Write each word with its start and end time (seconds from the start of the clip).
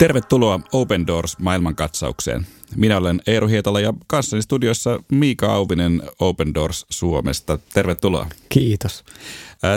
Tervetuloa 0.00 0.60
Open 0.72 1.06
Doors 1.06 1.38
maailmankatsaukseen. 1.38 2.46
Minä 2.76 2.96
olen 2.96 3.20
Eero 3.26 3.48
Hietala 3.48 3.80
ja 3.80 3.94
kanssani 4.06 4.42
studiossa 4.42 5.00
Miika 5.12 5.54
Auvinen 5.54 6.02
Open 6.20 6.54
Doors 6.54 6.86
Suomesta. 6.90 7.58
Tervetuloa. 7.74 8.26
Kiitos. 8.48 9.04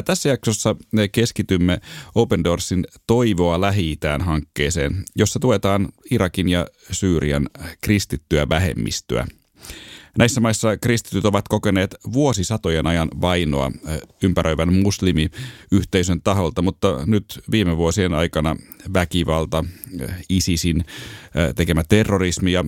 Tässä 0.06 0.30
jaksossa 0.30 0.76
keskitymme 1.12 1.82
Open 2.16 2.44
Doorsin 2.44 2.86
Toivoa 3.08 3.62
lähi 3.62 3.98
hankkeeseen, 4.20 5.04
jossa 5.16 5.40
tuetaan 5.40 5.90
Irakin 6.12 6.50
ja 6.50 6.68
Syyrian 6.92 7.50
kristittyä 7.82 8.50
vähemmistöä– 8.50 9.28
Näissä 10.18 10.42
maissa 10.42 10.78
kristityt 10.78 11.26
ovat 11.26 11.48
kokeneet 11.48 11.96
vuosisatojen 12.14 12.88
ajan 12.88 13.10
vainoa 13.22 13.72
eh, 13.88 14.02
ympäröivän 14.24 14.74
muslimiyhteisön 14.74 16.22
taholta, 16.24 16.62
mutta 16.62 17.06
nyt 17.06 17.44
viime 17.52 17.78
vuosien 17.78 18.14
aikana 18.14 18.56
väkivalta, 18.94 19.66
eh, 20.00 20.10
ISISin 20.30 20.80
eh, 20.80 21.56
tekemä 21.56 21.84
terrorismi 21.90 22.52
ja 22.52 22.66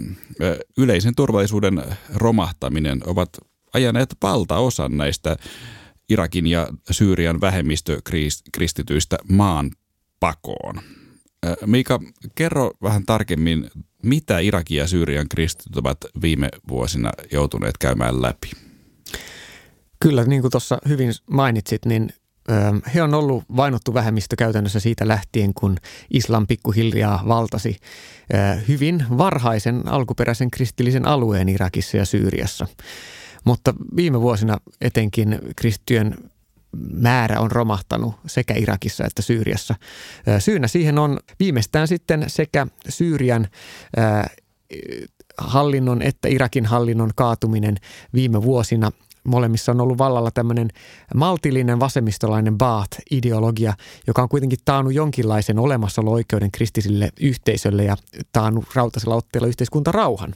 yleisen 0.77 1.15
turvallisuuden 1.15 1.83
romahtaminen 2.13 3.01
ovat 3.05 3.29
ajaneet 3.73 4.15
valtaosan 4.21 4.97
näistä 4.97 5.37
Irakin 6.09 6.47
ja 6.47 6.67
Syyrian 6.91 7.41
vähemmistökristityistä 7.41 9.17
maan 9.29 9.71
pakoon. 10.19 10.81
Miika, 11.65 11.99
kerro 12.35 12.71
vähän 12.81 13.05
tarkemmin 13.05 13.69
mitä 14.05 14.39
Irakin 14.39 14.77
ja 14.77 14.87
Syyrian 14.87 15.29
kristityt 15.29 15.77
ovat 15.77 15.97
viime 16.21 16.49
vuosina 16.69 17.11
joutuneet 17.31 17.77
käymään 17.77 18.21
läpi? 18.21 18.51
Kyllä, 19.99 20.23
niin 20.23 20.41
kuin 20.41 20.51
tuossa 20.51 20.77
hyvin 20.87 21.11
mainitsit, 21.31 21.85
niin 21.85 22.09
he 22.95 23.03
on 23.03 23.13
ollut 23.13 23.43
vainottu 23.55 23.93
vähemmistö 23.93 24.35
käytännössä 24.35 24.79
siitä 24.79 25.07
lähtien, 25.07 25.53
kun 25.53 25.77
islam 26.13 26.47
pikkuhiljaa 26.47 27.23
valtasi 27.27 27.77
hyvin 28.67 29.05
varhaisen 29.17 29.87
alkuperäisen 29.87 30.51
kristillisen 30.51 31.07
alueen 31.07 31.49
Irakissa 31.49 31.97
ja 31.97 32.05
Syyriassa. 32.05 32.67
Mutta 33.43 33.73
viime 33.95 34.21
vuosina 34.21 34.57
etenkin 34.81 35.39
kristittyjen 35.55 36.15
määrä 36.91 37.39
on 37.39 37.51
romahtanut 37.51 38.15
sekä 38.27 38.53
Irakissa 38.53 39.05
että 39.05 39.21
Syyriassa. 39.21 39.75
Syynä 40.39 40.67
siihen 40.67 40.99
on 40.99 41.19
viimeistään 41.39 41.87
sitten 41.87 42.23
sekä 42.27 42.67
Syyrian 42.89 43.47
hallinnon 45.37 46.01
että 46.01 46.27
Irakin 46.27 46.65
hallinnon 46.65 47.11
kaatuminen 47.15 47.75
viime 48.13 48.43
vuosina. 48.43 48.91
Molemmissa 49.23 49.71
on 49.71 49.81
ollut 49.81 49.97
vallalla 49.97 50.31
tämmöinen 50.31 50.69
maltillinen 51.15 51.79
vasemmistolainen 51.79 52.57
Baath-ideologia, 52.57 53.73
joka 54.07 54.21
on 54.21 54.29
kuitenkin 54.29 54.59
taannut 54.65 54.93
jonkinlaisen 54.93 55.59
olemassaolo-oikeuden 55.59 56.51
kristillisille 56.51 57.09
yhteisölle 57.19 57.83
ja 57.83 57.97
taannut 58.31 58.65
rautasella 58.73 59.15
otteella 59.15 59.47
yhteiskuntarauhan. 59.47 60.29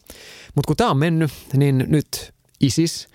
Mutta 0.55 0.67
kun 0.67 0.75
tämä 0.75 0.89
on 0.89 0.97
mennyt, 0.97 1.31
niin 1.53 1.85
nyt 1.87 2.33
ISIS 2.59 3.07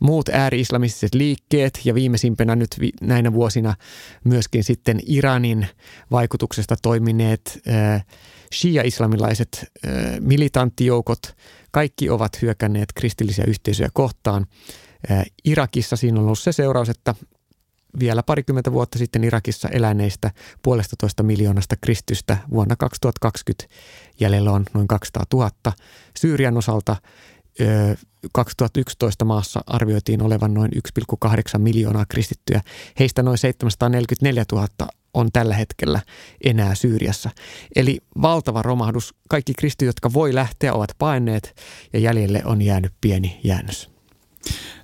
muut 0.00 0.28
ääri-islamistiset 0.28 1.14
liikkeet 1.14 1.80
ja 1.84 1.94
viimeisimpänä 1.94 2.56
nyt 2.56 2.70
vi- 2.80 2.92
näinä 3.00 3.32
vuosina 3.32 3.74
myöskin 4.24 4.64
sitten 4.64 5.00
Iranin 5.06 5.66
vaikutuksesta 6.10 6.76
toimineet 6.82 7.62
äh, 7.68 8.06
shia-islamilaiset 8.54 9.66
äh, 9.86 9.92
militanttijoukot, 10.20 11.36
kaikki 11.70 12.10
ovat 12.10 12.42
hyökänneet 12.42 12.92
kristillisiä 12.94 13.44
yhteisöjä 13.48 13.88
kohtaan. 13.92 14.46
Äh, 15.10 15.24
Irakissa 15.44 15.96
siinä 15.96 16.20
on 16.20 16.24
ollut 16.24 16.38
se 16.38 16.52
seuraus, 16.52 16.88
että 16.88 17.14
vielä 17.98 18.22
parikymmentä 18.22 18.72
vuotta 18.72 18.98
sitten 18.98 19.24
Irakissa 19.24 19.68
eläneistä 19.68 20.30
puolesta 20.62 20.96
toista 21.00 21.22
miljoonasta 21.22 21.76
kristystä 21.76 22.36
vuonna 22.50 22.76
2020 22.76 23.74
jäljellä 24.20 24.52
on 24.52 24.64
noin 24.74 24.88
200 24.88 25.24
000. 25.32 25.50
Syyrian 26.18 26.56
osalta 26.56 26.96
2011 28.32 29.24
maassa 29.24 29.60
arvioitiin 29.66 30.22
olevan 30.22 30.54
noin 30.54 30.70
1,8 31.24 31.58
miljoonaa 31.58 32.04
kristittyä. 32.08 32.60
Heistä 32.98 33.22
noin 33.22 33.38
744 33.38 34.44
000 34.52 34.68
on 35.14 35.32
tällä 35.32 35.54
hetkellä 35.54 36.00
enää 36.44 36.74
Syyriassa. 36.74 37.30
Eli 37.76 37.98
valtava 38.22 38.62
romahdus. 38.62 39.14
Kaikki 39.28 39.52
kristityt, 39.58 39.86
jotka 39.86 40.12
voi 40.12 40.34
lähteä, 40.34 40.74
ovat 40.74 40.90
paineet 40.98 41.62
ja 41.92 41.98
jäljelle 41.98 42.42
on 42.44 42.62
jäänyt 42.62 42.92
pieni 43.00 43.40
jäännös. 43.44 43.90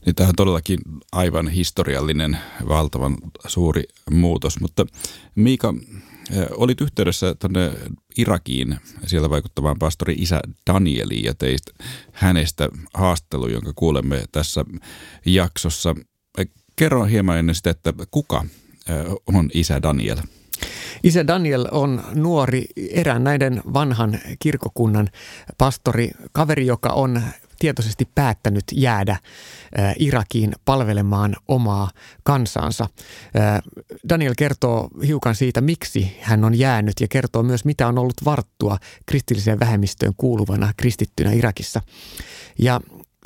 Niin 0.07 0.15
tämä 0.15 0.29
on 0.29 0.35
todellakin 0.37 0.79
aivan 1.13 1.49
historiallinen, 1.49 2.39
valtavan 2.69 3.17
suuri 3.47 3.85
muutos. 4.11 4.61
Mutta 4.61 4.87
Miika, 5.35 5.75
Olit 6.51 6.81
yhteydessä 6.81 7.35
tuonne 7.35 7.73
Irakiin 8.19 8.77
siellä 9.07 9.31
vaikuttavaan 9.31 9.79
pastori 9.79 10.15
Isä 10.15 10.41
Danieliin 10.67 11.25
ja 11.25 11.35
teit 11.35 11.63
hänestä 12.13 12.69
haastelu, 12.95 13.49
jonka 13.49 13.73
kuulemme 13.77 14.23
tässä 14.33 14.65
jaksossa. 15.27 15.95
Kerro 16.77 17.05
hieman 17.05 17.39
ennen 17.39 17.55
sitä, 17.55 17.71
että 17.71 17.93
kuka 18.11 18.45
on 19.27 19.51
Isä 19.55 19.83
Daniel? 19.83 20.19
Isä 21.03 21.27
Daniel 21.27 21.67
on 21.71 22.03
nuori 22.15 22.65
erään 22.91 23.25
näiden 23.25 23.63
vanhan 23.75 24.19
kirkokunnan 24.39 25.09
pastori, 25.59 26.11
kaveri, 26.33 26.67
joka 26.67 26.89
on 26.89 27.23
tietoisesti 27.61 28.09
päättänyt 28.15 28.65
jäädä 28.73 29.17
Irakiin 29.99 30.53
palvelemaan 30.65 31.37
omaa 31.49 31.91
kansansa. 32.23 32.87
Daniel 34.09 34.35
kertoo 34.39 34.89
hiukan 35.07 35.35
siitä, 35.35 35.61
miksi 35.61 36.17
hän 36.21 36.45
on 36.45 36.59
jäänyt 36.59 36.95
ja 37.01 37.09
kertoo 37.09 37.43
myös, 37.43 37.65
mitä 37.65 37.89
on 37.89 37.99
ollut 37.99 38.25
varttua 38.25 38.79
kristilliseen 39.07 39.61
vähemmistöön 39.61 40.15
kuuluvana 40.17 40.73
kristittynä 40.77 41.33
Irakissa. 41.33 41.81
Ja 42.59 42.81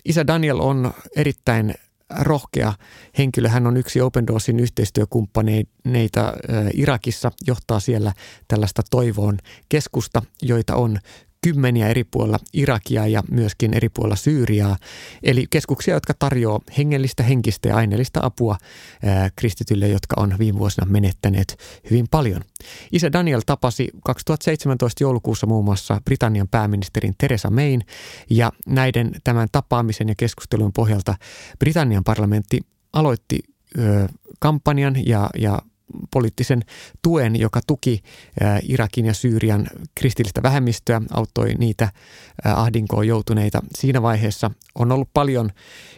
isä 0.05 0.27
Daniel 0.27 0.61
on 0.61 0.93
erittäin 1.17 1.75
rohkea 2.21 2.73
henkilö. 3.19 3.49
Hän 3.49 3.67
on 3.67 3.77
yksi 3.77 4.01
Open 4.01 4.27
Doorsin 4.27 4.61
yhteistyökumppaneita 4.61 6.33
Irakissa, 6.75 7.31
johtaa 7.47 7.81
siellä 7.81 8.13
tällaista 8.49 8.83
toivoon 8.91 9.39
keskusta, 9.69 10.23
joita 10.43 10.77
on 10.77 10.99
kymmeniä 11.45 11.89
eri 11.89 12.05
puolilla 12.05 12.39
Irakia 12.53 13.07
ja 13.07 13.23
myöskin 13.31 13.75
eri 13.75 13.89
puolilla 13.89 14.17
Syyriaa. 14.17 14.77
Eli 15.23 15.47
keskuksia, 15.51 15.95
jotka 15.95 16.15
tarjoaa 16.19 16.61
hengellistä, 16.79 17.23
henkistä 17.23 17.69
ja 17.69 17.77
aineellista 17.77 18.21
apua 18.23 18.57
ää, 19.03 19.31
kristityille, 19.37 19.89
jotka 19.89 20.15
on 20.19 20.35
viime 20.39 20.59
vuosina 20.59 20.87
menettäneet 20.91 21.59
hyvin 21.91 22.07
paljon. 22.11 22.43
Isä 22.93 23.13
Daniel 23.13 23.41
tapasi 23.47 23.89
2017 24.05 25.05
joulukuussa 25.05 25.47
muun 25.47 25.65
muassa 25.65 26.01
Britannian 26.05 26.49
pääministerin 26.49 27.15
Theresa 27.19 27.51
Mayn 27.51 27.81
ja 28.31 28.53
näiden 28.67 29.13
tämän 29.25 29.49
tapaamisen 29.53 30.09
ja 30.09 30.15
keskustelun 30.15 30.73
pohjalta 30.73 31.15
Britannian 31.59 32.05
parlamentti 32.05 32.61
aloitti 32.93 33.39
ö, 33.79 34.09
kampanjan 34.39 35.07
ja, 35.07 35.31
ja 35.39 35.59
poliittisen 36.11 36.63
tuen, 37.03 37.41
joka 37.41 37.61
tuki 37.67 38.03
Irakin 38.63 39.07
ja 39.07 39.15
Syyrian 39.15 39.67
kristillistä 39.95 40.43
vähemmistöä, 40.43 41.03
auttoi 41.11 41.55
niitä 41.55 41.89
ahdinkoon 42.45 43.07
joutuneita. 43.07 43.63
Siinä 43.79 44.03
vaiheessa 44.03 44.51
on 44.75 44.93
ollut 44.93 45.09
paljon 45.15 45.51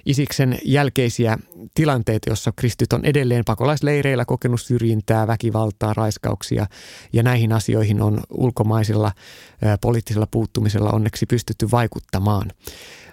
Isiksen 0.07 0.59
jälkeisiä 0.65 1.39
tilanteita, 1.75 2.31
jossa 2.31 2.53
kristit 2.57 2.93
on 2.93 3.05
edelleen 3.05 3.45
pakolaisleireillä 3.47 4.25
kokenut 4.25 4.61
syrjintää, 4.61 5.27
väkivaltaa, 5.27 5.95
raiskauksia 5.95 6.67
ja 7.13 7.23
näihin 7.23 7.53
asioihin 7.53 8.03
on 8.03 8.21
ulkomaisilla 8.31 9.13
poliittisella 9.81 10.27
puuttumisella 10.31 10.91
onneksi 10.91 11.27
pystytty 11.27 11.71
vaikuttamaan. 11.71 12.53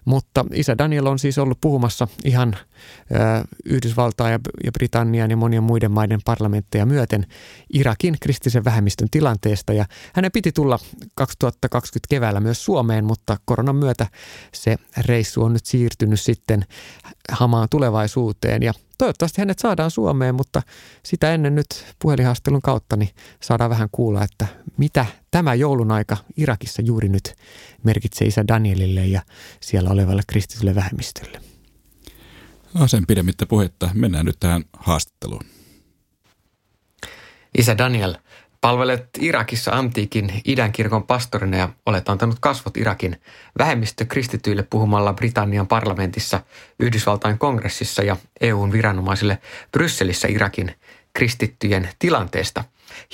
Mutta 0.05 0.45
isä 0.53 0.77
Daniel 0.77 1.05
on 1.05 1.19
siis 1.19 1.37
ollut 1.37 1.61
puhumassa 1.61 2.07
ihan 2.25 2.55
Yhdysvaltaa 3.65 4.29
ja, 4.29 4.39
Britannian 4.71 5.31
ja 5.31 5.37
monien 5.37 5.63
muiden 5.63 5.91
maiden 5.91 6.19
parlamentteja 6.25 6.85
myöten 6.85 7.25
Irakin 7.73 8.17
kristillisen 8.21 8.65
vähemmistön 8.65 9.07
tilanteesta. 9.11 9.73
Ja 9.73 9.85
hänen 10.13 10.31
piti 10.31 10.51
tulla 10.51 10.79
2020 11.15 12.07
keväällä 12.09 12.39
myös 12.39 12.65
Suomeen, 12.65 13.05
mutta 13.05 13.37
koronan 13.45 13.75
myötä 13.75 14.07
se 14.53 14.77
reissu 15.05 15.43
on 15.43 15.53
nyt 15.53 15.65
siirtynyt 15.65 16.19
sitten 16.19 16.65
hamaan 17.31 17.67
tulevaisuuteen. 17.71 18.63
Ja 18.63 18.73
toivottavasti 18.97 19.41
hänet 19.41 19.59
saadaan 19.59 19.91
Suomeen, 19.91 20.35
mutta 20.35 20.61
sitä 21.03 21.33
ennen 21.33 21.55
nyt 21.55 21.95
puhelinhaastelun 21.99 22.61
kautta 22.61 22.95
niin 22.95 23.09
saadaan 23.41 23.69
vähän 23.69 23.89
kuulla, 23.91 24.23
että 24.23 24.47
mitä 24.77 25.05
tämä 25.31 25.53
joulun 25.53 25.91
aika 25.91 26.17
Irakissa 26.37 26.81
juuri 26.81 27.09
nyt 27.09 27.35
merkitsee 27.83 28.27
isä 28.27 28.47
Danielille 28.47 29.07
ja 29.07 29.21
siellä 29.59 29.89
olevalle 29.89 30.21
kristitylle 30.27 30.75
vähemmistölle. 30.75 31.41
No 32.73 32.87
sen 32.87 33.07
pidemmittä 33.07 33.45
puhetta. 33.45 33.89
Mennään 33.93 34.25
nyt 34.25 34.39
tähän 34.39 34.63
haastatteluun. 34.77 35.45
Isä 37.57 37.77
Daniel, 37.77 38.15
palvelet 38.63 39.09
Irakissa 39.19 39.71
antiikin 39.71 40.41
idänkirkon 40.45 41.03
pastorina 41.03 41.57
ja 41.57 41.69
olet 41.85 42.09
antanut 42.09 42.37
kasvot 42.39 42.77
Irakin 42.77 43.21
vähemmistö 43.59 44.05
kristityille 44.05 44.63
puhumalla 44.69 45.13
Britannian 45.13 45.67
parlamentissa, 45.67 46.39
Yhdysvaltain 46.79 47.37
kongressissa 47.37 48.03
ja 48.03 48.17
EUn 48.41 48.71
viranomaisille 48.71 49.37
Brysselissä 49.71 50.27
Irakin 50.27 50.75
kristittyjen 51.13 51.89
tilanteesta. 51.99 52.63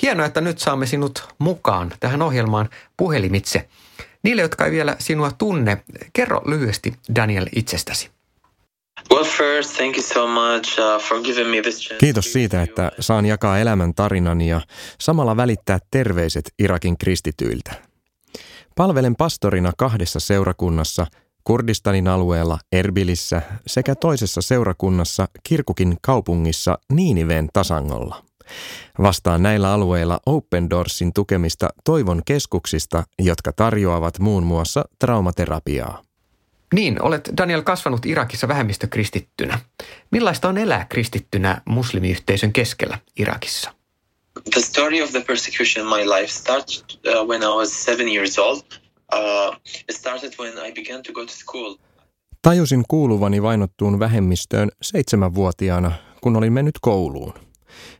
Hienoa, 0.02 0.26
että 0.26 0.40
nyt 0.40 0.58
saamme 0.58 0.86
sinut 0.86 1.34
mukaan 1.38 1.92
tähän 2.00 2.22
ohjelmaan 2.22 2.68
puhelimitse. 2.96 3.68
Niille, 4.22 4.42
jotka 4.42 4.64
ei 4.64 4.72
vielä 4.72 4.96
sinua 4.98 5.30
tunne, 5.30 5.82
kerro 6.12 6.42
lyhyesti 6.46 6.94
Daniel 7.14 7.46
itsestäsi. 7.56 8.10
Kiitos 11.98 12.32
siitä, 12.32 12.62
että 12.62 12.92
saan 13.00 13.26
jakaa 13.26 13.58
elämän 13.58 13.94
tarinani 13.94 14.48
ja 14.48 14.60
samalla 15.00 15.36
välittää 15.36 15.78
terveiset 15.90 16.52
Irakin 16.58 16.98
kristityiltä. 16.98 17.74
Palvelen 18.76 19.16
pastorina 19.16 19.72
kahdessa 19.78 20.20
seurakunnassa 20.20 21.06
Kurdistanin 21.44 22.08
alueella 22.08 22.58
Erbilissä 22.72 23.42
sekä 23.66 23.94
toisessa 23.94 24.42
seurakunnassa 24.42 25.28
Kirkukin 25.42 25.96
kaupungissa 26.02 26.78
Niiniven 26.92 27.48
tasangolla. 27.52 28.24
Vastaan 29.02 29.42
näillä 29.42 29.72
alueilla 29.72 30.20
Open 30.26 30.70
Doorsin 30.70 31.12
tukemista 31.12 31.68
toivon 31.84 32.22
keskuksista, 32.24 33.04
jotka 33.18 33.52
tarjoavat 33.52 34.18
muun 34.18 34.42
muassa 34.42 34.84
traumaterapiaa. 34.98 36.02
Niin, 36.74 37.02
olet 37.02 37.30
Daniel 37.36 37.62
kasvanut 37.62 38.06
Irakissa 38.06 38.48
vähemmistökristittynä. 38.48 39.58
Millaista 40.10 40.48
on 40.48 40.58
elää 40.58 40.86
kristittynä 40.88 41.60
muslimiyhteisön 41.64 42.52
keskellä 42.52 42.98
Irakissa? 43.16 43.70
The 44.54 44.60
story 44.60 45.02
of 45.02 45.10
the 45.10 45.20
persecution 45.20 45.86
in 45.86 45.92
my 45.94 46.20
life 46.20 46.32
started 46.32 46.84
uh, 47.06 47.28
when 47.28 47.42
I 47.42 47.46
was 47.46 47.84
seven 47.84 48.08
years 48.08 48.38
old. 48.38 48.62
Uh, 49.14 49.56
it 49.88 49.96
started 49.96 50.32
when 50.38 50.52
I 50.66 50.72
began 50.72 51.02
to 51.02 51.12
go 51.12 51.26
to 51.26 51.32
school. 51.32 51.76
Tajusin 52.42 52.84
kuuluvani 52.88 53.42
vainottuun 53.42 53.98
vähemmistöön 53.98 54.68
seitsemänvuotiaana, 54.82 55.92
kun 56.20 56.36
olin 56.36 56.52
mennyt 56.52 56.74
kouluun. 56.80 57.34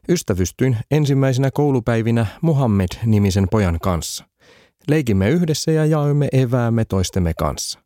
Ystävystyin 0.09 0.77
ensimmäisenä 0.91 1.51
koulupäivinä 1.51 2.27
Muhammed-nimisen 2.43 3.49
pojan 3.51 3.79
kanssa. 3.83 4.25
Leikimme 4.89 5.31
yhdessä 5.31 5.73
ja 5.73 5.87
jaoimme 5.87 6.29
eväämme 6.33 6.85
toistemme 6.85 7.33
kanssa. 7.39 7.81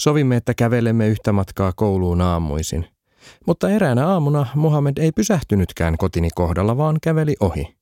Sovimme, 0.00 0.36
että 0.36 0.54
kävelemme 0.54 1.08
yhtä 1.08 1.32
matkaa 1.32 1.72
kouluun 1.76 2.20
aamuisin. 2.20 2.86
Mutta 3.46 3.70
eräänä 3.70 4.06
aamuna 4.06 4.46
Muhammed 4.54 4.98
ei 4.98 5.12
pysähtynytkään 5.12 5.96
kotini 5.96 6.28
kohdalla, 6.34 6.76
vaan 6.76 6.98
käveli 7.02 7.36
ohi. 7.40 7.76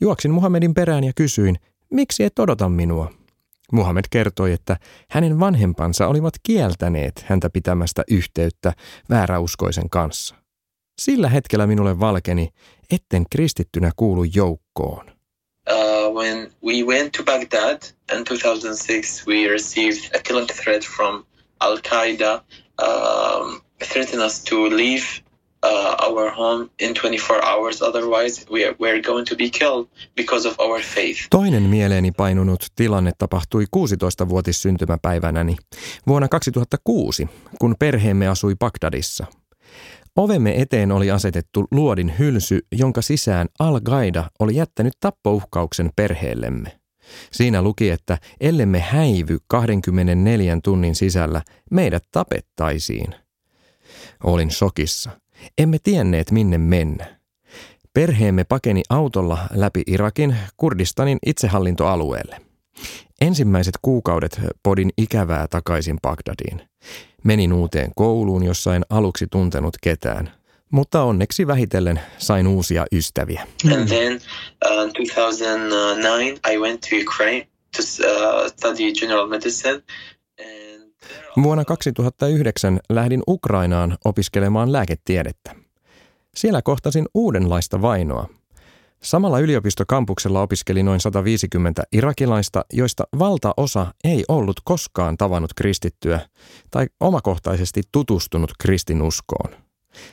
Juoksin 0.00 0.30
Muhammedin 0.30 0.74
perään 0.74 1.04
ja 1.04 1.12
kysyin, 1.16 1.56
miksi 1.90 2.24
et 2.24 2.38
odota 2.38 2.68
minua? 2.68 3.12
Muhammed 3.72 4.04
kertoi, 4.10 4.52
että 4.52 4.76
hänen 5.10 5.40
vanhempansa 5.40 6.06
olivat 6.06 6.34
kieltäneet 6.42 7.24
häntä 7.28 7.50
pitämästä 7.50 8.02
yhteyttä 8.10 8.72
vääräuskoisen 9.10 9.90
kanssa. 9.90 10.34
Sillä 11.00 11.28
hetkellä 11.28 11.66
minulle 11.66 12.00
valkeni, 12.00 12.48
etten 12.90 13.24
kristittynä 13.30 13.90
kuulu 13.96 14.24
joukkoon. 14.24 15.15
When 16.16 16.50
we 16.62 16.82
went 16.82 17.12
to 17.12 17.22
Baghdad 17.22 17.92
in 18.10 18.24
2006, 18.24 19.26
we 19.26 19.48
received 19.48 20.16
a 20.16 20.18
killing 20.18 20.46
threat 20.46 20.82
from 20.82 21.26
Al 21.60 21.76
Qaeda, 21.76 22.40
um, 22.78 23.60
threatening 23.84 24.22
us 24.22 24.42
to 24.44 24.70
leave 24.70 25.04
uh, 25.62 25.94
our 26.08 26.30
home 26.30 26.70
in 26.78 26.94
24 26.94 27.44
hours. 27.44 27.82
Otherwise, 27.82 28.46
we 28.50 28.64
are, 28.64 28.74
we're 28.78 29.02
going 29.02 29.26
to 29.26 29.36
be 29.36 29.50
killed 29.50 29.88
because 30.14 30.48
of 30.48 30.54
our 30.58 30.80
faith. 30.80 31.26
Toinen 31.30 31.62
mieleeni 31.62 32.12
painunut 32.12 32.66
tilanne 32.76 33.12
tapahtui 33.18 33.64
16-vuotis 33.64 34.62
syntymäpäivänäni 34.62 35.56
vuonna 36.06 36.28
2006, 36.28 37.26
kun 37.58 37.76
perheemme 37.78 38.28
asui 38.28 38.54
Bagdadissa– 38.54 39.26
Ovemme 40.16 40.60
eteen 40.60 40.92
oli 40.92 41.10
asetettu 41.10 41.64
luodin 41.70 42.14
hylsy, 42.18 42.66
jonka 42.72 43.02
sisään 43.02 43.48
Al-Qaida 43.58 44.24
oli 44.38 44.56
jättänyt 44.56 44.92
tappouhkauksen 45.00 45.90
perheellemme. 45.96 46.78
Siinä 47.32 47.62
luki, 47.62 47.90
että 47.90 48.18
ellemme 48.40 48.80
häivy 48.80 49.38
24 49.48 50.58
tunnin 50.64 50.94
sisällä, 50.94 51.42
meidät 51.70 52.04
tapettaisiin. 52.12 53.14
Olin 54.24 54.50
shokissa. 54.50 55.10
Emme 55.58 55.78
tienneet 55.82 56.30
minne 56.30 56.58
mennä. 56.58 57.16
Perheemme 57.94 58.44
pakeni 58.44 58.82
autolla 58.90 59.38
läpi 59.54 59.82
Irakin 59.86 60.36
Kurdistanin 60.56 61.18
itsehallintoalueelle. 61.26 62.40
Ensimmäiset 63.20 63.74
kuukaudet 63.82 64.40
podin 64.62 64.90
ikävää 64.98 65.48
takaisin 65.48 65.98
Bagdadiin. 66.02 66.68
Menin 67.26 67.52
uuteen 67.52 67.90
kouluun, 67.96 68.42
jossa 68.42 68.76
en 68.76 68.82
aluksi 68.90 69.26
tuntenut 69.30 69.74
ketään. 69.82 70.32
Mutta 70.70 71.02
onneksi 71.02 71.46
vähitellen 71.46 72.00
sain 72.18 72.46
uusia 72.46 72.86
ystäviä. 72.92 73.46
And 73.74 73.88
then 73.88 74.20
uh, 74.64 75.14
2009 75.14 76.52
I 76.52 76.58
went 76.58 76.80
to 76.80 76.96
Ukraine 77.06 77.48
to 77.76 77.82
uh, 77.82 78.46
study 78.46 78.92
general 78.92 79.26
medicine. 79.26 79.82
Vuonna 81.42 81.64
2009 81.64 82.80
lähdin 82.90 83.22
Ukrainaan 83.28 83.98
opiskelemaan 84.04 84.72
lääketiedettä. 84.72 85.54
Siellä 86.34 86.62
kohtasin 86.62 87.06
uudenlaista 87.14 87.82
vainoa. 87.82 88.28
Samalla 89.06 89.38
yliopistokampuksella 89.38 90.42
opiskeli 90.42 90.82
noin 90.82 91.00
150 91.00 91.82
irakilaista, 91.92 92.64
joista 92.72 93.04
valtaosa 93.18 93.86
ei 94.04 94.24
ollut 94.28 94.60
koskaan 94.64 95.16
tavannut 95.16 95.54
kristittyä 95.54 96.20
tai 96.70 96.86
omakohtaisesti 97.00 97.82
tutustunut 97.92 98.50
kristinuskoon. 98.58 99.56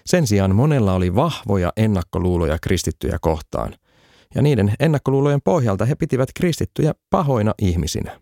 Sen 0.05 0.27
sijaan 0.27 0.55
monella 0.55 0.93
oli 0.93 1.15
vahvoja 1.15 1.73
ennakkoluuloja 1.77 2.57
kristittyjä 2.61 3.17
kohtaan, 3.21 3.75
ja 4.35 4.41
niiden 4.41 4.73
ennakkoluulojen 4.79 5.41
pohjalta 5.41 5.85
he 5.85 5.95
pitivät 5.95 6.29
kristittyjä 6.35 6.93
pahoina 7.09 7.53
ihmisinä. 7.61 8.19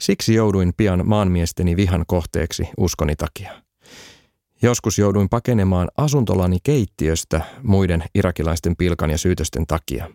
Siksi 0.00 0.34
jouduin 0.34 0.72
pian 0.76 1.08
maanmiesteni 1.08 1.76
vihan 1.76 2.04
kohteeksi 2.06 2.68
uskoni 2.78 3.16
takia. 3.16 3.65
Joskus 4.62 4.98
jouduin 4.98 5.28
pakenemaan 5.28 5.88
asuntolani 5.96 6.58
keittiöstä 6.62 7.40
muiden 7.62 8.04
irakilaisten 8.14 8.76
pilkan 8.76 9.10
ja 9.10 9.18
syytösten 9.18 9.66
takia. 9.66 10.10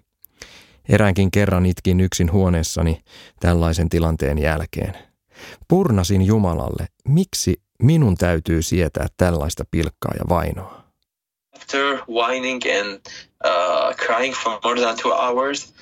Eräänkin 0.90 1.32
kerran 1.32 1.66
itkin 1.66 2.00
yksin 2.00 2.32
huoneessani 2.32 3.04
tällaisen 3.40 3.90
tilanteen 3.90 4.38
jälkeen. 4.38 4.98
Purnasin 5.68 6.22
Jumalalle, 6.22 6.88
miksi 7.08 7.62
minun 7.84 8.18
täytyy 8.18 8.62
sietää 8.62 9.08
tällaista 9.18 9.64
pilkkaa 9.72 10.14
ja 10.20 10.26
vainoa. 10.30 10.84
After 11.56 11.98
whining 12.10 12.62
and 12.82 13.00
uh, 13.46 13.96
crying 13.96 14.36
for 14.36 14.60
more 14.64 14.82
than 14.82 14.98
two 15.02 15.12
hours, 15.12 15.74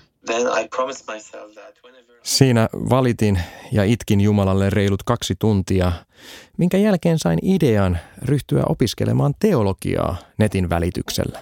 Siinä 2.24 2.70
valitin 2.74 3.42
ja 3.72 3.84
itkin 3.84 4.22
Jumalalle 4.22 4.70
reilut 4.70 5.04
kaksi 5.04 5.36
tuntia, 5.40 5.92
minkä 6.58 6.78
jälkeen 6.78 7.20
sain 7.20 7.40
idean 7.42 7.98
ryhtyä 8.22 8.64
opiskelemaan 8.70 9.34
teologiaa 9.40 10.18
netin 10.38 10.70
välityksellä. 10.70 11.40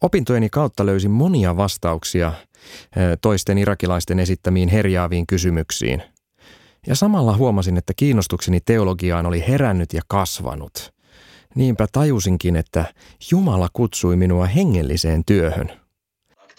Opintojeni 0.00 0.48
kautta 0.48 0.86
löysin 0.86 1.10
monia 1.10 1.56
vastauksia 1.56 2.32
toisten 3.20 3.58
irakilaisten 3.58 4.18
esittämiin 4.18 4.68
herjaaviin 4.68 5.26
kysymyksiin. 5.26 6.02
Ja 6.86 6.94
samalla 6.94 7.36
huomasin, 7.36 7.76
että 7.76 7.92
kiinnostukseni 7.96 8.60
teologiaan 8.60 9.26
oli 9.26 9.44
herännyt 9.48 9.92
ja 9.92 10.02
kasvanut. 10.08 10.92
Niinpä 11.54 11.86
tajusinkin, 11.92 12.56
että 12.56 12.84
Jumala 13.30 13.68
kutsui 13.72 14.16
minua 14.16 14.46
hengelliseen 14.46 15.22
työhön– 15.26 15.72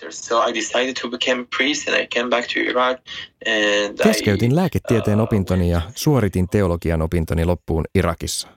So 0.09 0.49
I 0.49 0.53
decided 0.53 0.95
to 1.01 1.09
become 1.09 1.47
priest 1.57 1.87
and 1.87 1.97
I 1.97 2.07
came 2.13 2.29
back 2.29 2.47
to 2.53 2.59
Iraq 2.59 2.97
and 3.45 3.97
Keskeytin 4.03 4.55
lääketieteen 4.55 5.19
uh, 5.19 5.23
opintoni 5.23 5.69
ja 5.69 5.81
suoritin 5.95 6.49
teologian 6.49 7.01
opintoni 7.01 7.45
loppuun 7.45 7.85
Irakissa. 7.95 8.47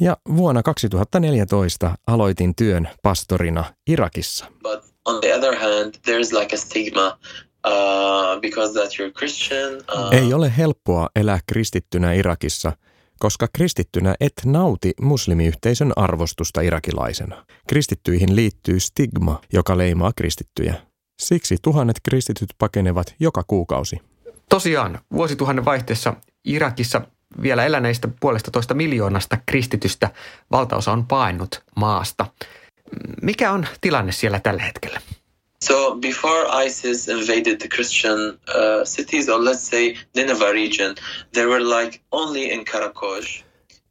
Ja 0.00 0.16
vuonna 0.36 0.62
2014 0.62 1.94
aloitin 2.06 2.54
työn 2.56 2.88
pastorina 3.02 3.64
Irakissa. 3.86 4.46
But 4.62 4.84
on 5.04 5.20
the 5.20 5.34
other 5.34 5.56
hand, 5.56 5.94
there's 5.94 6.40
like 6.40 6.54
a 6.54 6.58
stigma 6.58 7.18
uh, 7.66 8.40
because 8.40 8.80
that 8.80 8.90
you're 8.92 9.12
Christian. 9.18 9.74
Uh... 9.74 10.12
Ei 10.12 10.32
ole 10.32 10.52
helppoa 10.56 11.08
elää 11.16 11.40
kristittynä 11.46 12.12
Irakissa, 12.12 12.72
koska 13.18 13.48
kristittynä 13.52 14.14
et 14.20 14.32
nauti 14.44 14.92
muslimiyhteisön 15.00 15.92
arvostusta 15.96 16.60
irakilaisena. 16.60 17.44
Kristittyihin 17.68 18.36
liittyy 18.36 18.80
stigma, 18.80 19.40
joka 19.52 19.78
leimaa 19.78 20.12
kristittyjä. 20.16 20.87
Siksi 21.18 21.56
tuhannet 21.62 21.96
kristityt 22.02 22.48
pakenevat 22.58 23.14
joka 23.20 23.42
kuukausi. 23.46 23.96
Tosiaan, 24.48 24.98
vuosituhannen 25.12 25.64
vaihteessa 25.64 26.14
Irakissa 26.44 27.00
vielä 27.42 27.64
eläneistä 27.64 28.08
puolesta 28.20 28.50
toista 28.50 28.74
miljoonasta 28.74 29.38
kristitystä 29.46 30.10
valtaosa 30.50 30.92
on 30.92 31.06
paennut 31.06 31.62
maasta. 31.76 32.26
Mikä 33.22 33.52
on 33.52 33.66
tilanne 33.80 34.12
siellä 34.12 34.40
tällä 34.40 34.62
hetkellä? 34.62 35.00
So 35.64 35.96
before 36.00 36.64
ISIS 36.66 37.08
invaded 37.08 37.56
the 37.56 37.68
Christian 37.68 38.18
uh, 38.28 38.84
cities, 38.84 39.28
or 39.28 39.40
let's 39.40 39.70
say 39.70 39.94
Nineveh 40.16 40.52
region, 40.52 40.94
there 41.32 41.48
were 41.48 41.64
like 41.64 42.00
only 42.12 42.42
in 42.42 42.64
Karakosh. 42.64 43.44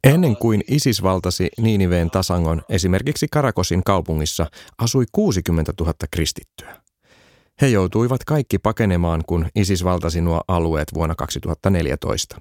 Ennen 0.04 0.36
kuin 0.36 0.60
ISIS 0.68 1.02
valtasi 1.02 1.48
Niiniveen 1.60 2.10
tasangon, 2.10 2.62
esimerkiksi 2.68 3.26
Karakosin 3.30 3.84
kaupungissa 3.84 4.46
asui 4.78 5.04
60 5.12 5.72
000 5.80 5.92
kristittyä. 6.10 6.87
He 7.60 7.68
joutuivat 7.68 8.24
kaikki 8.24 8.58
pakenemaan, 8.58 9.22
kun 9.26 9.46
ISIS 9.54 9.84
valtasi 9.84 10.20
nuo 10.20 10.40
alueet 10.48 10.88
vuonna 10.94 11.14
2014. 11.14 12.40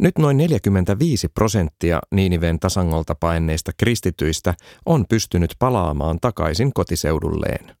Nyt 0.00 0.18
noin 0.18 0.36
45 0.36 1.28
prosenttia 1.28 2.00
Niiniven 2.10 2.60
tasangolta 2.60 3.14
paineista 3.14 3.72
kristityistä 3.76 4.54
on 4.86 5.04
pystynyt 5.08 5.54
palaamaan 5.58 6.18
takaisin 6.20 6.72
kotiseudulleen. 6.72 7.76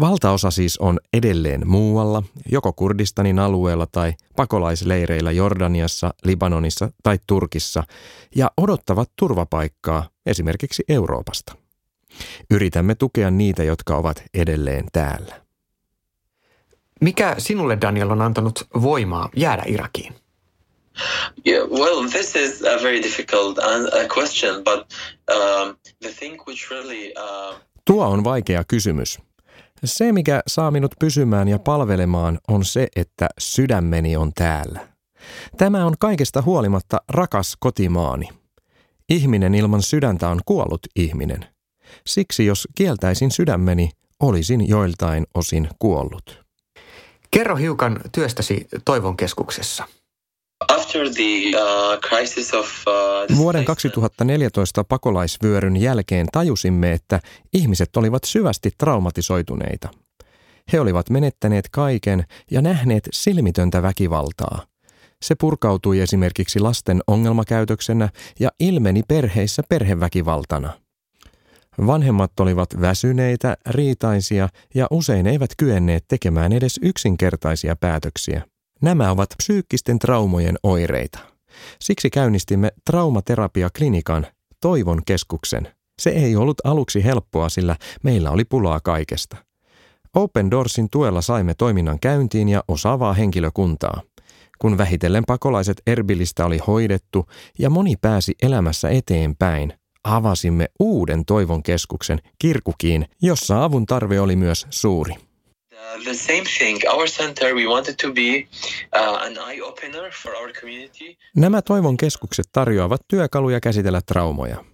Valtaosa 0.00 0.50
siis 0.50 0.78
on 0.78 0.98
edelleen 1.12 1.68
muualla, 1.68 2.22
joko 2.52 2.72
Kurdistanin 2.72 3.38
alueella 3.38 3.86
tai 3.92 4.14
pakolaisleireillä 4.36 5.30
Jordaniassa, 5.30 6.14
Libanonissa 6.24 6.90
tai 7.02 7.18
Turkissa, 7.26 7.82
ja 8.36 8.50
odottavat 8.56 9.10
turvapaikkaa 9.16 10.08
esimerkiksi 10.26 10.82
Euroopasta. 10.88 11.56
Yritämme 12.50 12.94
tukea 12.94 13.30
niitä, 13.30 13.62
jotka 13.64 13.96
ovat 13.96 14.22
edelleen 14.34 14.84
täällä. 14.92 15.49
Mikä 17.00 17.34
sinulle, 17.38 17.78
Daniel, 17.80 18.10
on 18.10 18.22
antanut 18.22 18.66
voimaa 18.82 19.28
jäädä 19.36 19.62
Irakiin? 19.66 20.14
Yeah, 21.46 21.68
well, 21.68 22.08
this 22.08 22.36
is 22.36 22.62
a 22.62 22.82
very 22.82 23.02
difficult 23.02 23.58
question, 24.16 24.64
but 24.64 24.86
um, 25.30 25.76
the 26.02 26.12
thing 26.18 26.42
which 26.46 26.70
really... 26.70 27.12
Uh... 27.16 27.60
Tuo 27.84 28.08
on 28.08 28.24
vaikea 28.24 28.64
kysymys. 28.68 29.18
Se, 29.84 30.12
mikä 30.12 30.42
saa 30.46 30.70
minut 30.70 30.94
pysymään 30.98 31.48
ja 31.48 31.58
palvelemaan, 31.58 32.38
on 32.48 32.64
se, 32.64 32.88
että 32.96 33.28
sydämeni 33.38 34.16
on 34.16 34.32
täällä. 34.34 34.88
Tämä 35.56 35.86
on 35.86 35.94
kaikesta 35.98 36.42
huolimatta 36.42 37.00
rakas 37.08 37.56
kotimaani. 37.60 38.28
Ihminen 39.10 39.54
ilman 39.54 39.82
sydäntä 39.82 40.28
on 40.28 40.40
kuollut 40.44 40.80
ihminen. 40.96 41.46
Siksi 42.06 42.46
jos 42.46 42.68
kieltäisin 42.74 43.30
sydämeni, 43.30 43.90
olisin 44.20 44.68
joiltain 44.68 45.26
osin 45.34 45.68
kuollut. 45.78 46.39
Kerro 47.30 47.56
hiukan 47.56 48.00
työstäsi 48.12 48.66
Toivon 48.84 49.16
keskuksessa. 49.16 49.84
Uh, 50.70 50.76
uh, 53.30 53.36
Vuoden 53.36 53.64
2014 53.64 54.84
pakolaisvyöryn 54.84 55.76
jälkeen 55.76 56.26
tajusimme, 56.32 56.92
että 56.92 57.20
ihmiset 57.52 57.96
olivat 57.96 58.24
syvästi 58.24 58.70
traumatisoituneita. 58.78 59.88
He 60.72 60.80
olivat 60.80 61.10
menettäneet 61.10 61.68
kaiken 61.70 62.24
ja 62.50 62.62
nähneet 62.62 63.08
silmitöntä 63.12 63.82
väkivaltaa. 63.82 64.62
Se 65.22 65.34
purkautui 65.34 66.00
esimerkiksi 66.00 66.60
lasten 66.60 67.00
ongelmakäytöksenä 67.06 68.08
ja 68.40 68.50
ilmeni 68.60 69.02
perheissä 69.08 69.62
perheväkivaltana. 69.68 70.72
Vanhemmat 71.86 72.40
olivat 72.40 72.80
väsyneitä, 72.80 73.56
riitaisia 73.66 74.48
ja 74.74 74.86
usein 74.90 75.26
eivät 75.26 75.50
kyenneet 75.56 76.04
tekemään 76.08 76.52
edes 76.52 76.80
yksinkertaisia 76.82 77.76
päätöksiä. 77.76 78.42
Nämä 78.82 79.10
ovat 79.10 79.28
psyykkisten 79.36 79.98
traumojen 79.98 80.58
oireita. 80.62 81.18
Siksi 81.80 82.10
käynnistimme 82.10 82.70
traumaterapiaklinikan 82.84 84.26
Toivon 84.60 85.02
keskuksen. 85.06 85.68
Se 86.00 86.10
ei 86.10 86.36
ollut 86.36 86.60
aluksi 86.64 87.04
helppoa, 87.04 87.48
sillä 87.48 87.76
meillä 88.02 88.30
oli 88.30 88.44
pulaa 88.44 88.80
kaikesta. 88.80 89.36
Open 90.14 90.50
Doorsin 90.50 90.88
tuella 90.90 91.20
saimme 91.20 91.54
toiminnan 91.54 92.00
käyntiin 92.00 92.48
ja 92.48 92.64
osaavaa 92.68 93.12
henkilökuntaa. 93.12 94.02
Kun 94.58 94.78
vähitellen 94.78 95.24
pakolaiset 95.26 95.82
Erbilistä 95.86 96.46
oli 96.46 96.58
hoidettu 96.66 97.26
ja 97.58 97.70
moni 97.70 97.94
pääsi 98.00 98.34
elämässä 98.42 98.88
eteenpäin, 98.88 99.79
avasimme 100.04 100.66
uuden 100.80 101.24
Toivon 101.24 101.62
keskuksen 101.62 102.18
Kirkukiin, 102.38 103.06
jossa 103.22 103.64
avun 103.64 103.86
tarve 103.86 104.20
oli 104.20 104.36
myös 104.36 104.66
suuri. 104.70 105.14
Uh, 105.14 106.02
the 106.02 106.14
same 106.14 106.44
thing. 106.58 106.78
Our 106.92 107.08
center, 107.08 107.54
we 107.54 107.66
wanted 107.66 107.94
to 108.02 108.12
be 108.12 108.48
uh, 109.00 109.22
an 109.22 109.32
eye-opener 109.50 110.12
for 110.22 110.32
our 110.34 110.52
community. 110.52 111.16
Nämä 111.36 111.62
Toivon 111.62 111.96
keskukset 111.96 112.46
tarjoavat 112.52 113.00
työkaluja 113.08 113.60
käsitellä 113.60 114.00
traumoja. 114.06 114.64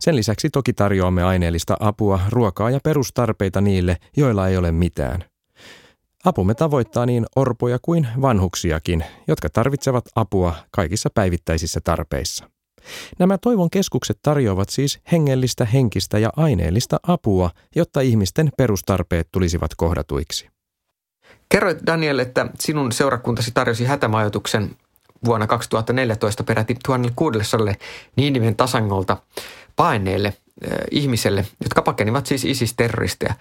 Sen 0.00 0.16
lisäksi 0.16 0.50
toki 0.50 0.72
tarjoamme 0.72 1.22
aineellista 1.22 1.76
apua, 1.80 2.20
ruokaa 2.28 2.70
ja 2.70 2.80
perustarpeita 2.84 3.60
niille, 3.60 3.96
joilla 4.16 4.48
ei 4.48 4.56
ole 4.56 4.72
mitään. 4.72 5.24
Apumme 6.24 6.54
tavoittaa 6.54 7.06
niin 7.06 7.26
orpoja 7.36 7.78
kuin 7.82 8.08
vanhuksiakin, 8.22 9.04
jotka 9.28 9.48
tarvitsevat 9.50 10.04
apua 10.14 10.54
kaikissa 10.70 11.10
päivittäisissä 11.14 11.80
tarpeissa. 11.84 12.50
Nämä 13.18 13.38
Toivon 13.38 13.70
keskukset 13.70 14.18
tarjoavat 14.22 14.68
siis 14.68 14.98
hengellistä, 15.12 15.64
henkistä 15.64 16.18
ja 16.18 16.30
aineellista 16.36 16.96
apua, 17.02 17.50
jotta 17.76 18.00
ihmisten 18.00 18.52
perustarpeet 18.56 19.28
tulisivat 19.32 19.70
kohdatuiksi. 19.76 20.48
Kerroit 21.48 21.78
Daniel, 21.86 22.18
että 22.18 22.46
sinun 22.60 22.92
seurakuntasi 22.92 23.50
tarjosi 23.54 23.84
hätämajoituksen 23.84 24.76
vuonna 25.24 25.46
2014 25.46 26.44
peräti 26.44 26.76
1600 26.84 27.74
Niiniven 28.16 28.56
tasangolta 28.56 29.16
paineille 29.76 30.28
äh, 30.28 30.78
ihmiselle, 30.90 31.46
jotka 31.62 31.82
pakenivat 31.82 32.26
siis 32.26 32.44
ISIS-terroristeja. 32.44 33.34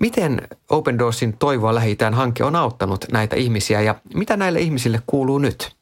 Miten 0.00 0.48
Open 0.70 0.98
Doorsin 0.98 1.36
Toivoa 1.38 1.74
lähitään 1.74 2.14
hanke 2.14 2.44
on 2.44 2.56
auttanut 2.56 3.04
näitä 3.12 3.36
ihmisiä 3.36 3.80
ja 3.80 3.94
mitä 4.14 4.36
näille 4.36 4.60
ihmisille 4.60 5.00
kuuluu 5.06 5.38
nyt? 5.38 5.76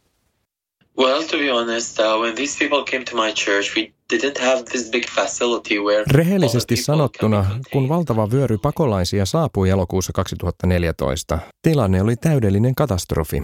Rehellisesti 6.10 6.76
sanottuna, 6.76 7.46
kun 7.72 7.88
valtava 7.88 8.30
vyöry 8.30 8.58
pakolaisia 8.58 9.26
saapui 9.26 9.68
elokuussa 9.70 10.12
2014, 10.12 11.38
tilanne 11.62 12.02
oli 12.02 12.16
täydellinen 12.16 12.74
katastrofi. 12.74 13.42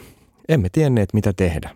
Emme 0.48 0.68
tienneet, 0.72 1.14
mitä 1.14 1.32
tehdä. 1.32 1.70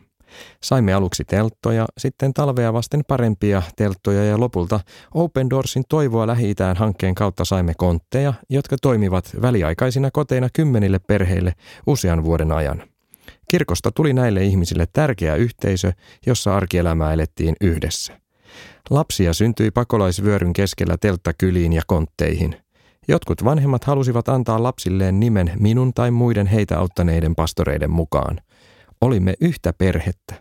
Saimme 0.63 0.95
aluksi 0.95 1.25
telttoja, 1.25 1.87
sitten 1.99 2.35
talvea 2.35 2.73
vasten 2.73 3.01
parempia 3.09 3.63
telttoja 3.77 4.25
ja 4.25 4.41
lopulta 4.41 4.81
Open 5.15 5.51
Doorsin 5.51 5.85
toivoa 5.89 6.27
lähi 6.27 6.55
hankkeen 6.77 7.15
kautta 7.15 7.45
saimme 7.45 7.73
kontteja, 7.77 8.35
jotka 8.51 8.77
toimivat 8.83 9.31
väliaikaisina 9.43 10.11
koteina 10.11 10.49
kymmenille 10.53 10.99
perheille 10.99 11.53
usean 11.87 12.25
vuoden 12.25 12.53
ajan. 12.53 12.90
Kirkosta 13.51 13.91
tuli 13.93 14.13
näille 14.13 14.45
ihmisille 14.45 14.87
tärkeä 14.93 15.35
yhteisö, 15.35 15.93
jossa 16.27 16.57
arkielämää 16.57 17.13
elettiin 17.13 17.57
yhdessä. 17.61 18.21
Lapsia 18.91 19.33
syntyi 19.33 19.71
pakolaisvyöryn 19.71 20.53
keskellä 20.53 20.97
telttakyliin 20.97 21.73
ja 21.73 21.83
kontteihin. 21.87 22.57
Jotkut 23.09 23.45
vanhemmat 23.45 23.85
halusivat 23.85 24.29
antaa 24.29 24.63
lapsilleen 24.63 25.21
nimen 25.21 25.53
minun 25.59 25.95
tai 25.95 26.11
muiden 26.11 26.47
heitä 26.47 26.79
auttaneiden 26.79 27.35
pastoreiden 27.35 27.91
mukaan. 27.91 28.41
Olimme 29.01 29.35
yhtä 29.41 29.73
perhettä. 29.73 30.35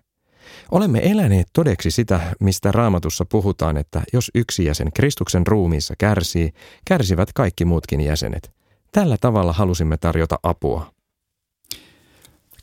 Olemme 0.72 1.12
eläneet 1.12 1.48
todeksi 1.54 1.92
sitä, 1.92 2.20
mistä 2.40 2.72
raamatussa 2.72 3.26
puhutaan, 3.26 3.78
että 3.78 4.02
jos 4.14 4.32
yksi 4.36 4.66
jäsen 4.66 4.92
Kristuksen 4.94 5.48
ruumiissa 5.48 5.94
kärsii, 5.98 6.50
kärsivät 6.86 7.30
kaikki 7.34 7.66
muutkin 7.66 8.02
jäsenet. 8.02 8.52
Tällä 8.92 9.18
tavalla 9.22 9.54
halusimme 9.54 9.98
tarjota 9.98 10.40
apua. 10.44 10.99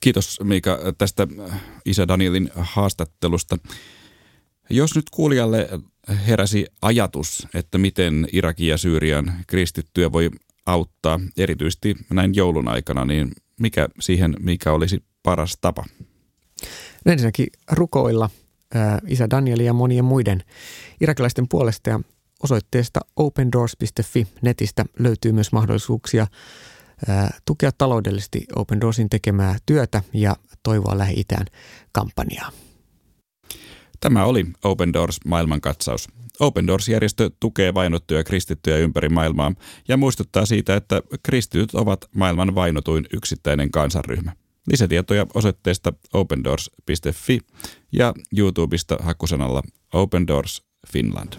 Kiitos 0.01 0.41
Miika 0.45 0.79
tästä 0.99 1.27
isä 1.85 2.09
Danielin 2.09 2.51
haastattelusta. 2.55 3.59
Jos 4.71 4.97
nyt 4.97 5.11
kuulijalle 5.11 5.69
heräsi 6.27 6.67
ajatus, 6.83 7.49
että 7.55 7.79
miten 7.79 8.29
Irakin 8.33 8.69
ja 8.69 8.77
Syyrian 8.77 9.33
kristittyä 9.47 10.13
voi 10.13 10.31
auttaa, 10.67 11.21
erityisesti 11.37 11.97
näin 12.11 12.35
joulun 12.35 12.69
aikana, 12.69 13.05
niin 13.05 13.33
mikä 13.61 13.89
siihen, 14.01 14.37
mikä 14.41 14.73
olisi 14.73 15.05
paras 15.23 15.59
tapa? 15.61 15.85
Ensinnäkin 17.07 17.47
rukoilla 17.73 18.31
ää, 18.75 18.99
isä 19.07 19.31
Danieli 19.31 19.65
ja 19.65 19.73
monien 19.73 20.05
muiden 20.05 20.45
irakilaisten 21.01 21.49
puolesta 21.49 21.91
ja 21.91 22.01
osoitteesta 22.43 23.01
opendoors.fi 23.17 24.27
netistä 24.43 24.85
löytyy 24.99 25.33
myös 25.33 25.53
mahdollisuuksia 25.53 26.27
tukea 27.45 27.71
taloudellisesti 27.79 28.47
Open 28.57 28.81
Doorsin 28.81 29.11
tekemää 29.11 29.57
työtä 29.67 30.03
ja 30.13 30.37
toivoa 30.63 30.99
Lähi-Itään 30.99 31.47
kampanjaa. 31.93 32.51
Tämä 34.01 34.25
oli 34.25 34.47
Open 34.65 34.93
Doors 34.93 35.21
maailmankatsaus. 35.25 36.09
Open 36.41 36.67
Doors-järjestö 36.67 37.31
tukee 37.41 37.75
vainottuja 37.75 38.25
kristittyjä 38.25 38.77
ympäri 38.77 39.09
maailmaa 39.09 39.53
ja 39.89 39.97
muistuttaa 39.97 40.47
siitä, 40.47 40.77
että 40.77 41.03
kristityt 41.23 41.75
ovat 41.75 42.05
maailman 42.15 42.55
vainotuin 42.55 43.07
yksittäinen 43.13 43.71
kansanryhmä. 43.71 44.33
Lisätietoja 44.71 45.27
osoitteesta 45.35 45.93
opendoors.fi 46.13 47.41
ja 47.93 48.15
YouTubesta 48.37 48.97
hakusanalla 49.01 49.63
Open 49.93 50.27
Doors 50.27 50.63
Finland. 50.93 51.33